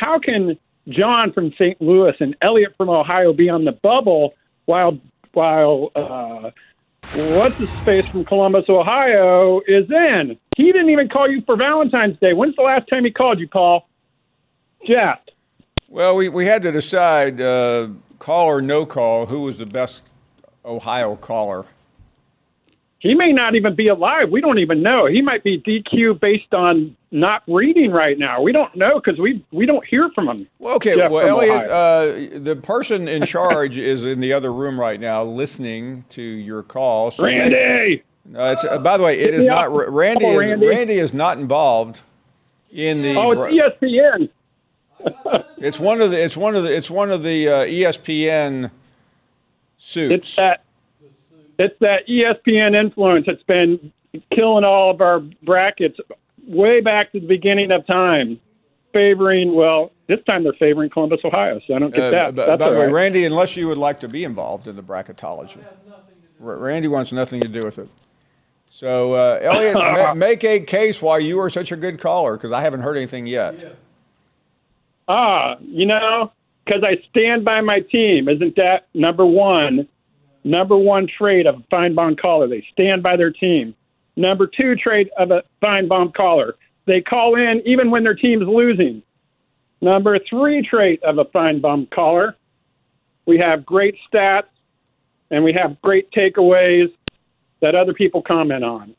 [0.00, 0.58] how can
[0.88, 1.80] John from St.
[1.80, 4.34] Louis and Elliot from Ohio be on the bubble
[4.64, 4.98] while
[5.32, 6.50] while uh,
[7.14, 10.36] what's his face from Columbus, Ohio is in?
[10.56, 12.32] He didn't even call you for Valentine's Day.
[12.32, 13.88] When's the last time he called you, Paul?
[14.86, 15.20] Jeff.
[15.88, 20.02] Well, we, we had to decide, uh, call or no call, who was the best
[20.64, 21.66] Ohio caller.
[23.00, 24.30] He may not even be alive.
[24.30, 25.06] We don't even know.
[25.06, 28.42] He might be DQ based on not reading right now.
[28.42, 30.46] We don't know because we we don't hear from him.
[30.58, 34.78] Well, okay, Jeff well, Elliot, uh, the person in charge is in the other room
[34.78, 37.10] right now listening to your call.
[37.10, 38.02] So Randy!
[38.36, 40.66] Uh, it's, uh, by the way, it Get not, off the Randy, is, Randy.
[40.66, 42.02] Randy is not involved
[42.70, 43.14] in the.
[43.16, 44.28] oh, it's ESPN.
[45.56, 46.22] It's one of the.
[46.22, 46.76] It's one of the.
[46.76, 48.70] It's one of the uh, ESPN
[49.78, 50.12] suits.
[50.12, 50.64] It's that.
[51.60, 53.92] It's that ESPN influence that's been
[54.34, 55.98] killing all of our brackets
[56.48, 58.40] way back to the beginning of time,
[58.94, 59.54] favoring.
[59.54, 61.60] Well, this time they're favoring Columbus, Ohio.
[61.66, 62.34] So I don't get Uh, that.
[62.34, 62.92] b- That's by the way, right.
[62.94, 65.62] Randy, unless you would like to be involved in the bracketology,
[66.38, 67.88] Randy wants nothing to do with it.
[68.70, 72.52] So, uh, Elliot, ma- make a case why you are such a good caller because
[72.52, 73.76] I haven't heard anything yet.
[75.08, 76.32] Ah, you know,
[76.64, 78.30] because I stand by my team.
[78.30, 79.86] Isn't that number one?
[80.44, 82.48] Number one trait of a Finebaum caller.
[82.48, 83.74] They stand by their team.
[84.16, 86.56] Number two trait of a Finebaum caller.
[86.86, 89.02] They call in even when their team's losing.
[89.80, 92.36] Number three trait of a Finebaum caller.
[93.26, 94.44] We have great stats
[95.30, 96.92] and we have great takeaways
[97.60, 98.94] that other people comment on.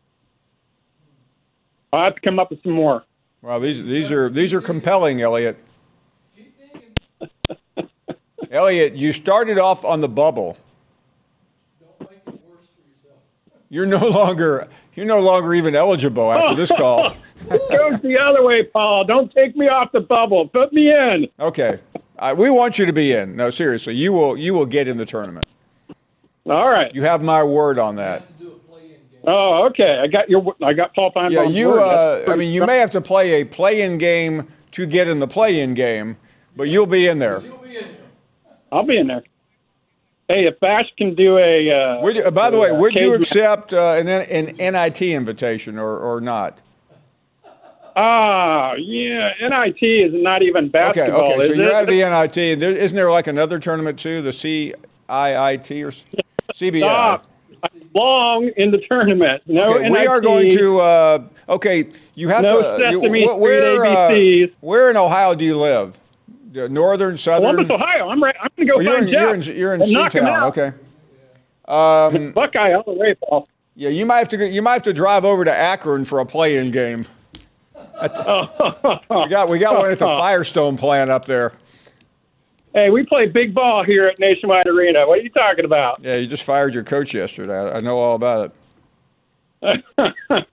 [1.92, 3.04] I'll have to come up with some more.
[3.42, 5.58] Well, these these are these are compelling, Elliot.
[8.52, 10.58] Elliot, you started off on the bubble.
[13.72, 17.16] You're no longer you're no longer even eligible after this call.
[17.50, 19.06] Goes the other way, Paul.
[19.06, 20.50] Don't take me off the bubble.
[20.50, 21.28] Put me in.
[21.40, 21.80] Okay,
[22.20, 23.38] uh, we want you to be in.
[23.38, 25.46] No, seriously, you will you will get in the tournament.
[26.46, 26.94] All right.
[26.94, 28.26] You have my word on that.
[29.24, 30.00] Oh, okay.
[30.04, 30.54] I got your.
[30.62, 31.80] I got Paul Finebaum's Yeah, you.
[31.80, 35.28] Uh, I mean, you may have to play a play-in game to get in the
[35.28, 36.18] play-in game,
[36.58, 37.42] but you'll be in there.
[38.72, 39.24] I'll be in there.
[40.32, 41.70] Hey, if Bash can do a.
[41.70, 45.78] Uh, Would you, uh, by the way, would you accept uh, an, an NIT invitation
[45.78, 46.60] or, or not?
[47.98, 49.32] Ah, yeah.
[49.42, 51.22] NIT is not even basketball.
[51.24, 51.48] okay, okay.
[51.48, 51.74] So is you're it?
[51.74, 52.38] out of the NIT.
[52.38, 54.76] And there, isn't there like another tournament too, the CIIT
[55.84, 55.92] or
[56.54, 56.80] CBI?
[56.80, 57.28] Stop.
[57.64, 59.44] I belong in the tournament.
[59.48, 60.80] No, Okay, we are going to.
[60.80, 62.90] Uh, okay, you have No to.
[62.90, 66.00] you- Sesame where, Street uh, where in Ohio do you live?
[66.52, 67.52] Northern, southern.
[67.52, 68.10] Columbus, Ohio.
[68.10, 68.36] I'm right.
[68.42, 69.22] I'm going to go Oh, you're find in, Jeff.
[69.22, 70.28] you're in, you're in and knock him Seatown.
[70.30, 70.58] out.
[70.58, 70.74] Okay.
[72.26, 73.48] Um, Buckeye all the way, Paul.
[73.76, 74.50] yeah, you might have to.
[74.50, 77.06] You might have to drive over to Akron for a play-in game.
[78.02, 78.08] we
[79.30, 81.54] got we got one at the Firestone plant up there.
[82.74, 85.06] Hey, we play big ball here at Nationwide Arena.
[85.08, 86.00] What are you talking about?
[86.02, 87.72] Yeah, you just fired your coach yesterday.
[87.72, 88.52] I know all about
[89.62, 89.84] it.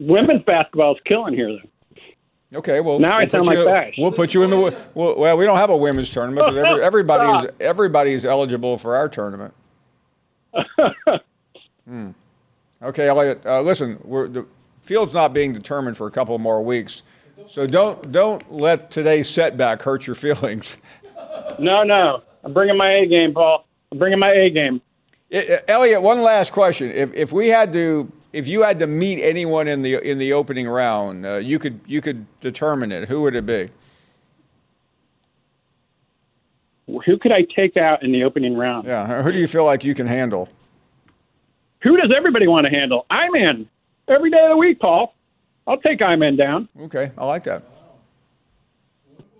[0.00, 1.68] Women's basketball is killing here, though.
[2.52, 3.94] Okay, well, Now I we'll sound put like you, Bash.
[3.96, 4.56] We'll put you in the.
[4.94, 8.76] Well, well, we don't have a women's tournament, but every, everybody is everybody is eligible
[8.78, 9.54] for our tournament.
[11.88, 12.10] Hmm.
[12.82, 13.44] Okay, Elliot.
[13.44, 14.46] Uh, listen, we're, the
[14.82, 17.02] field's not being determined for a couple more weeks,
[17.48, 20.78] so don't don't let today's setback hurt your feelings.
[21.58, 22.22] No, no.
[22.44, 23.66] I'm bringing my A game, Paul.
[23.92, 24.80] I'm bringing my A game.
[25.32, 28.86] I- I- Elliot, one last question: If if we had to, if you had to
[28.86, 33.08] meet anyone in the in the opening round, uh, you could you could determine it.
[33.08, 33.68] Who would it be?
[37.06, 38.86] Who could I take out in the opening round?
[38.86, 40.48] Yeah, who do you feel like you can handle?
[41.82, 43.06] Who does everybody want to handle?
[43.10, 43.68] I'm in
[44.08, 45.14] every day of the week, Paul.
[45.66, 46.68] I'll take I'm in down.
[46.80, 47.62] Okay, I like that.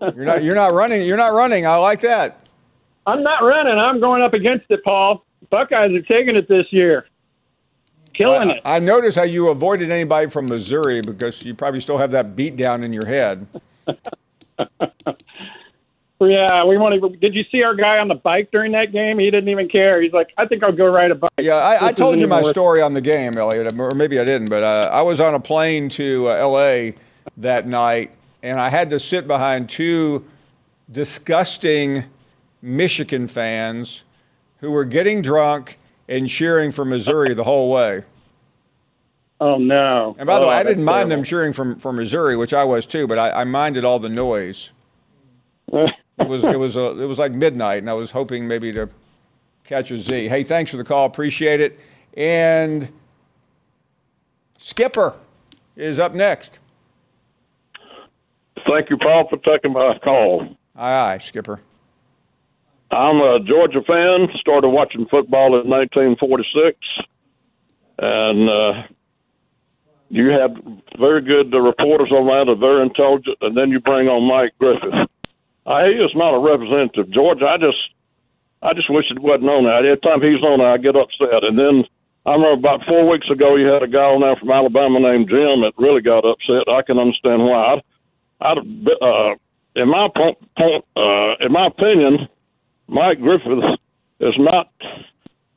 [0.01, 1.05] You're not you're not running.
[1.05, 1.65] You're not running.
[1.65, 2.39] I like that.
[3.05, 3.77] I'm not running.
[3.77, 5.25] I'm going up against it, Paul.
[5.49, 7.05] Buckeyes are taking it this year.
[8.13, 8.61] Killing I, it.
[8.65, 12.55] I noticed how you avoided anybody from Missouri because you probably still have that beat
[12.55, 13.47] down in your head.
[16.27, 17.17] Yeah, we want to.
[17.17, 19.17] Did you see our guy on the bike during that game?
[19.17, 20.01] He didn't even care.
[20.01, 21.31] He's like, I think I'll go ride a bike.
[21.39, 24.49] Yeah, I, I told you my story on the game, Elliot, or maybe I didn't,
[24.49, 26.95] but uh, I was on a plane to uh, L.A.
[27.37, 30.23] that night, and I had to sit behind two
[30.91, 32.03] disgusting
[32.61, 34.03] Michigan fans
[34.59, 38.03] who were getting drunk and cheering for Missouri the whole way.
[39.43, 40.15] Oh no!
[40.19, 42.63] And by the Oh, way, I didn't mind them cheering from for Missouri, which I
[42.63, 44.69] was too, but I, I minded all the noise.
[45.73, 45.91] It
[46.27, 48.87] was it was a, it was like midnight, and I was hoping maybe to
[49.63, 50.27] catch a Z.
[50.27, 51.79] Hey, thanks for the call, appreciate it.
[52.15, 52.89] And
[54.59, 55.15] Skipper
[55.75, 56.59] is up next.
[58.67, 60.55] Thank you, Paul, for taking my call.
[60.75, 61.61] Aye, aye, Skipper.
[62.91, 64.27] I'm a Georgia fan.
[64.39, 66.77] Started watching football in 1946,
[67.99, 68.83] and uh,
[70.09, 70.51] you have
[70.99, 72.51] very good uh, reporters on that.
[72.51, 75.07] Are very intelligent, and then you bring on Mike Griffith.
[75.65, 77.45] Uh, he is not a representative of Georgia.
[77.47, 77.79] I just,
[78.61, 79.77] I just wish it wasn't on there.
[79.77, 81.47] Every time he's on there, I get upset.
[81.47, 81.85] And then
[82.25, 85.29] I remember about four weeks ago, you had a guy on there from Alabama named
[85.29, 86.67] Jim that really got upset.
[86.67, 87.79] I can understand why.
[87.79, 87.83] I'd,
[88.41, 88.59] I'd
[88.99, 89.35] uh,
[89.75, 92.27] in my point, point uh, in my opinion,
[92.87, 93.63] Mike Griffith
[94.19, 94.69] is not.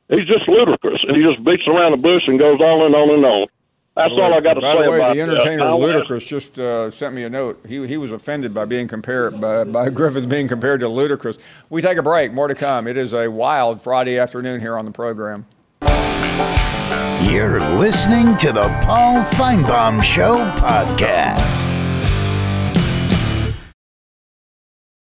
[0.09, 3.09] He's just ludicrous, and he just beats around the bush and goes on and on
[3.09, 3.47] and on.
[3.95, 5.29] That's By the all I got to by say the way, about the that.
[5.29, 7.63] entertainer I'll ask- just uh, sent me a note.
[7.67, 11.37] He he was offended by being compared by, by Griffith being compared to Ludacris.
[11.69, 12.33] We take a break.
[12.33, 12.87] More to come.
[12.87, 15.45] It is a wild Friday afternoon here on the program.
[17.31, 21.54] You're listening to the Paul Finebaum Show podcast.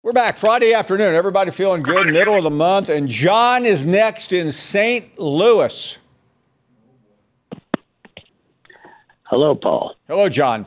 [0.10, 1.14] We're back Friday afternoon.
[1.14, 5.20] Everybody feeling good, middle of the month, and John is next in St.
[5.20, 6.00] Louis.
[9.26, 9.96] Hello, Paul.
[10.08, 10.66] Hello, John.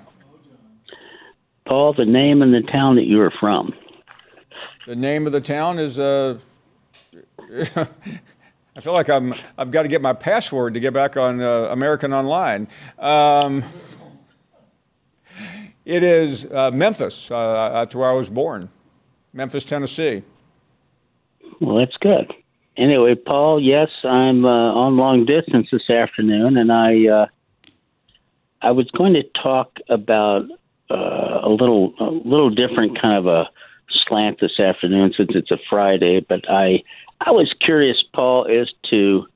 [1.66, 3.74] Paul, the name and the town that you are from.
[4.86, 5.98] The name of the town is.
[5.98, 6.38] Uh,
[7.74, 9.34] I feel like I'm.
[9.58, 12.68] I've got to get my password to get back on uh, American Online.
[12.96, 13.64] Um,
[15.84, 17.28] it is uh, Memphis.
[17.28, 18.68] Uh, that's where I was born,
[19.32, 20.22] Memphis, Tennessee.
[21.60, 22.32] Well, that's good.
[22.76, 27.26] Anyway, Paul, yes, I'm uh, on long distance this afternoon, and I uh,
[28.62, 30.46] I was going to talk about
[30.90, 33.48] uh, a little a little different kind of a
[34.06, 36.20] slant this afternoon since it's a Friday.
[36.20, 36.82] But I
[37.20, 39.26] I was curious, Paul, as to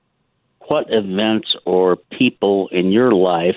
[0.68, 3.57] what events or people in your life,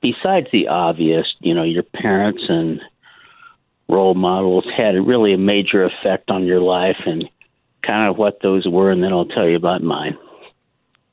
[0.00, 2.80] besides the obvious, you know, your parents and
[3.88, 7.28] role models, had really a major effect on your life and
[7.82, 10.18] kind of what those were, and then I'll tell you about mine.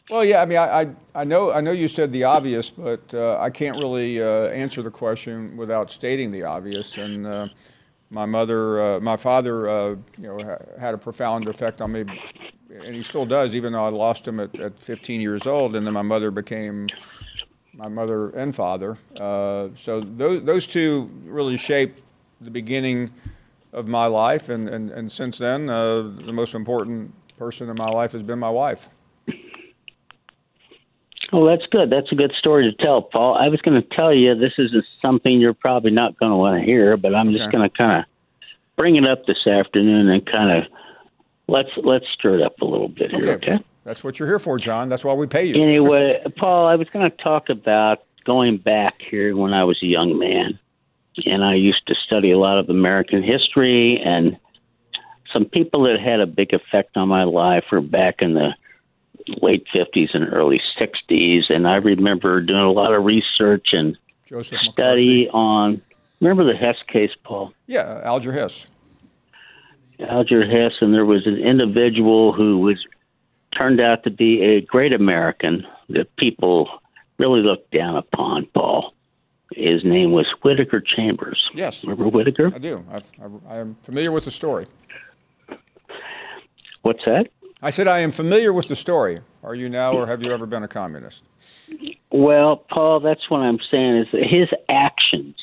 [0.09, 3.01] Well, yeah, I mean, I, I, I know I know you said the obvious, but
[3.13, 6.97] uh, I can't really uh, answer the question without stating the obvious.
[6.97, 7.47] And uh,
[8.09, 12.03] my mother, uh, my father, uh, you know, ha- had a profound effect on me,
[12.69, 15.73] and he still does, even though I lost him at, at 15 years old.
[15.75, 16.89] And then my mother became
[17.73, 18.97] my mother and father.
[19.15, 22.02] Uh, so those those two really shaped
[22.43, 23.11] the beginning
[23.71, 27.89] of my life, and and, and since then, uh, the most important person in my
[27.89, 28.89] life has been my wife.
[31.31, 31.89] Well, that's good.
[31.89, 33.35] That's a good story to tell, Paul.
[33.35, 34.71] I was going to tell you this is
[35.01, 38.01] something you're probably not going to want to hear, but I'm just going to kind
[38.01, 38.05] of
[38.75, 40.71] bring it up this afternoon and kind of
[41.47, 43.59] let's let's stir it up a little bit here, okay?
[43.83, 44.89] That's what you're here for, John.
[44.89, 45.61] That's why we pay you.
[45.61, 49.87] Anyway, Paul, I was going to talk about going back here when I was a
[49.87, 50.59] young man,
[51.25, 54.37] and I used to study a lot of American history, and
[55.31, 58.55] some people that had a big effect on my life were back in the
[59.41, 64.59] late 50s and early 60s, and I remember doing a lot of research and Joseph
[64.71, 65.81] study on.
[66.19, 67.53] Remember the Hess case, Paul?
[67.67, 68.67] Yeah, Alger Hiss.
[69.99, 72.77] Alger Hess, and there was an individual who was
[73.57, 76.69] turned out to be a great American that people
[77.17, 78.47] really looked down upon.
[78.53, 78.93] Paul,
[79.55, 81.49] his name was Whittaker Chambers.
[81.53, 81.83] Yes.
[81.83, 82.51] Remember Whittaker?
[82.53, 82.83] I do.
[82.89, 83.11] I've,
[83.47, 84.67] I am familiar with the story.
[86.81, 87.27] What's that?
[87.61, 89.21] I said I am familiar with the story.
[89.41, 91.23] Are you now, or have you ever been a communist?
[92.11, 95.35] Well, Paul, that's what I'm saying is that his actions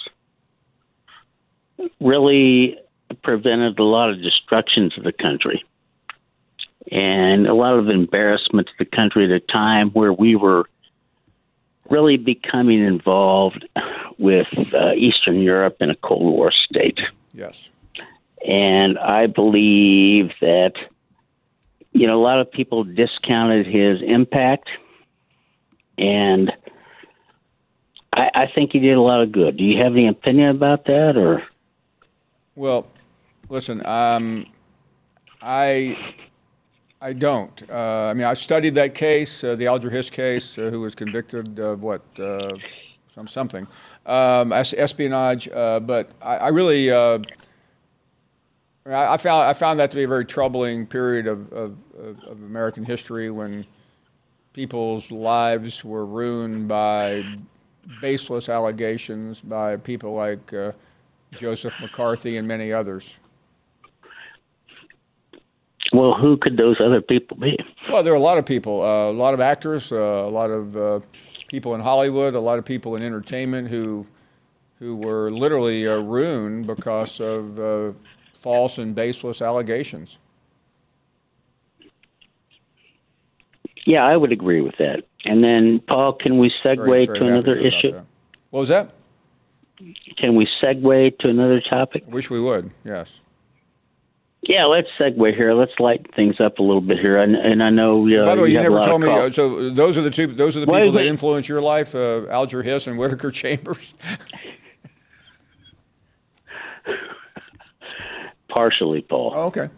[2.01, 2.79] really
[3.23, 5.65] prevented a lot of destruction to the country
[6.91, 10.65] and a lot of embarrassment to the country at a time where we were
[11.89, 13.67] really becoming involved
[14.21, 17.01] with uh, Eastern Europe in a Cold War state.
[17.33, 17.71] Yes.
[18.47, 20.75] And I believe that,
[21.93, 24.69] you know, a lot of people discounted his impact.
[25.99, 26.53] And
[28.13, 29.57] I, I think he did a lot of good.
[29.57, 31.43] Do you have any opinion about that or?
[32.55, 32.87] Well,
[33.49, 34.47] listen, um,
[35.41, 35.97] I
[37.01, 37.63] I don't.
[37.71, 40.95] Uh, I mean, I studied that case, uh, the Alger Hiss case, uh, who was
[40.95, 42.51] convicted of what, uh,
[43.15, 43.67] some something,
[44.07, 45.49] um, espionage.
[45.49, 47.19] Uh, but I, I really, uh,
[48.87, 52.43] I found I found that to be a very troubling period of, of, of, of
[52.43, 53.67] American history when
[54.53, 57.25] people's lives were ruined by
[58.01, 60.73] baseless allegations by people like uh,
[61.33, 63.15] Joseph McCarthy and many others.
[65.93, 67.59] Well, who could those other people be?
[67.91, 70.51] Well, there are a lot of people, uh, a lot of actors, uh, a lot
[70.51, 71.01] of uh,
[71.51, 74.07] people in Hollywood, a lot of people in entertainment who
[74.79, 77.93] who were literally uh, ruined because of uh,
[78.33, 80.17] false and baseless allegations.
[83.85, 85.03] Yeah, I would agree with that.
[85.25, 87.93] And then, Paul, can we segue Very- very to another to issue?
[87.93, 88.05] that.
[88.51, 88.95] What was that?
[90.17, 92.05] Can we segue to another topic?
[92.07, 92.71] I wish we would.
[92.85, 93.21] Yes.
[94.43, 95.53] Yeah, let's segue here.
[95.53, 97.19] Let's lighten things up a little bit here.
[97.19, 98.09] And, and I know.
[98.09, 99.09] Uh, By the way, you, a never told me.
[99.09, 100.29] Uh, so those are the two.
[100.29, 103.95] Those are the people that influence your life: uh, Alger Hiss and Whittaker Chambers.
[108.49, 109.33] Partially, Paul.
[109.35, 109.69] Oh, okay.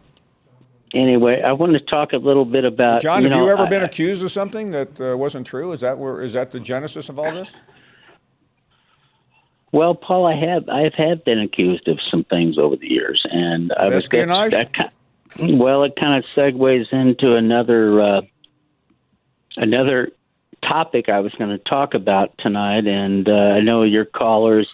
[0.95, 3.03] Anyway, I want to talk a little bit about.
[3.03, 5.73] John, you have know, you ever I- been accused of something that uh, wasn't true?
[5.73, 6.21] Is that where?
[6.21, 7.51] Is that the genesis of all this?
[9.73, 13.73] Well, Paul, I have I have been accused of some things over the years, and
[13.73, 14.51] I Of was espionage?
[14.51, 18.21] That, ki- well, it kind of segues into another uh,
[19.57, 20.11] another
[20.63, 24.69] topic I was going to talk about tonight, and uh, I know your callers.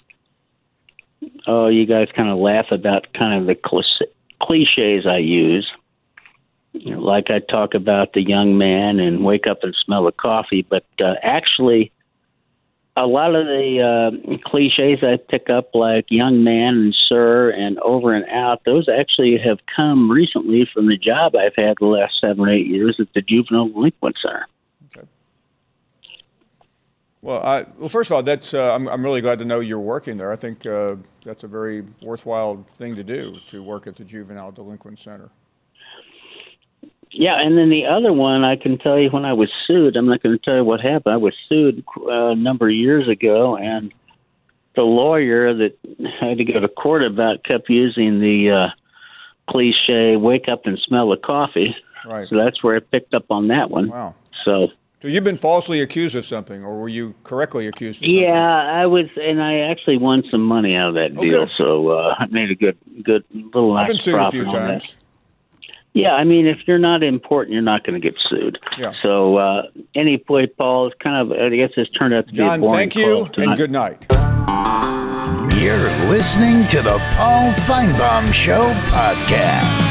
[1.46, 3.54] Oh, you guys kind of laugh about kind of the
[4.40, 5.70] cliches I use.
[6.72, 10.12] You know, like I talk about the young man and wake up and smell the
[10.12, 11.92] coffee, but uh, actually,
[12.98, 17.78] a lot of the uh, cliches I pick up, like young man and sir and
[17.78, 22.14] over and out, those actually have come recently from the job I've had the last
[22.20, 24.46] seven or eight years at the Juvenile Delinquent Center.
[27.20, 29.80] Well, I, well, first of all, that's uh, I'm, I'm really glad to know you're
[29.80, 30.30] working there.
[30.30, 34.52] I think uh, that's a very worthwhile thing to do to work at the Juvenile
[34.52, 35.30] Delinquent Center.
[37.10, 40.06] Yeah, and then the other one, I can tell you when I was sued, I'm
[40.06, 41.14] not going to tell you what happened.
[41.14, 43.92] I was sued uh, a number of years ago, and
[44.76, 45.76] the lawyer that
[46.20, 48.68] had to go to court about kept using the uh,
[49.50, 51.74] cliche "wake up and smell the coffee."
[52.06, 52.28] Right.
[52.28, 53.88] So that's where I picked up on that one.
[53.88, 54.14] Wow.
[54.44, 54.68] So
[55.02, 58.22] So you've been falsely accused of something, or were you correctly accused of something?
[58.22, 58.38] yeah,
[58.82, 61.46] I was, and I actually won some money out of that Oh, deal.
[61.56, 64.52] So uh, I made a good, good little nice I've been sued a few on
[64.52, 64.94] that.
[65.98, 66.04] Times.
[66.04, 68.58] Yeah, I mean, if you're not important, you're not going to get sued.
[68.78, 68.92] Yeah.
[69.02, 69.62] So uh,
[69.94, 72.76] anyway, Paul, it's kind of, I guess it's turned out to be a John, boring
[72.76, 74.06] thank you, call and good night.
[75.60, 79.87] You're listening to the Paul Finebaum Show podcast.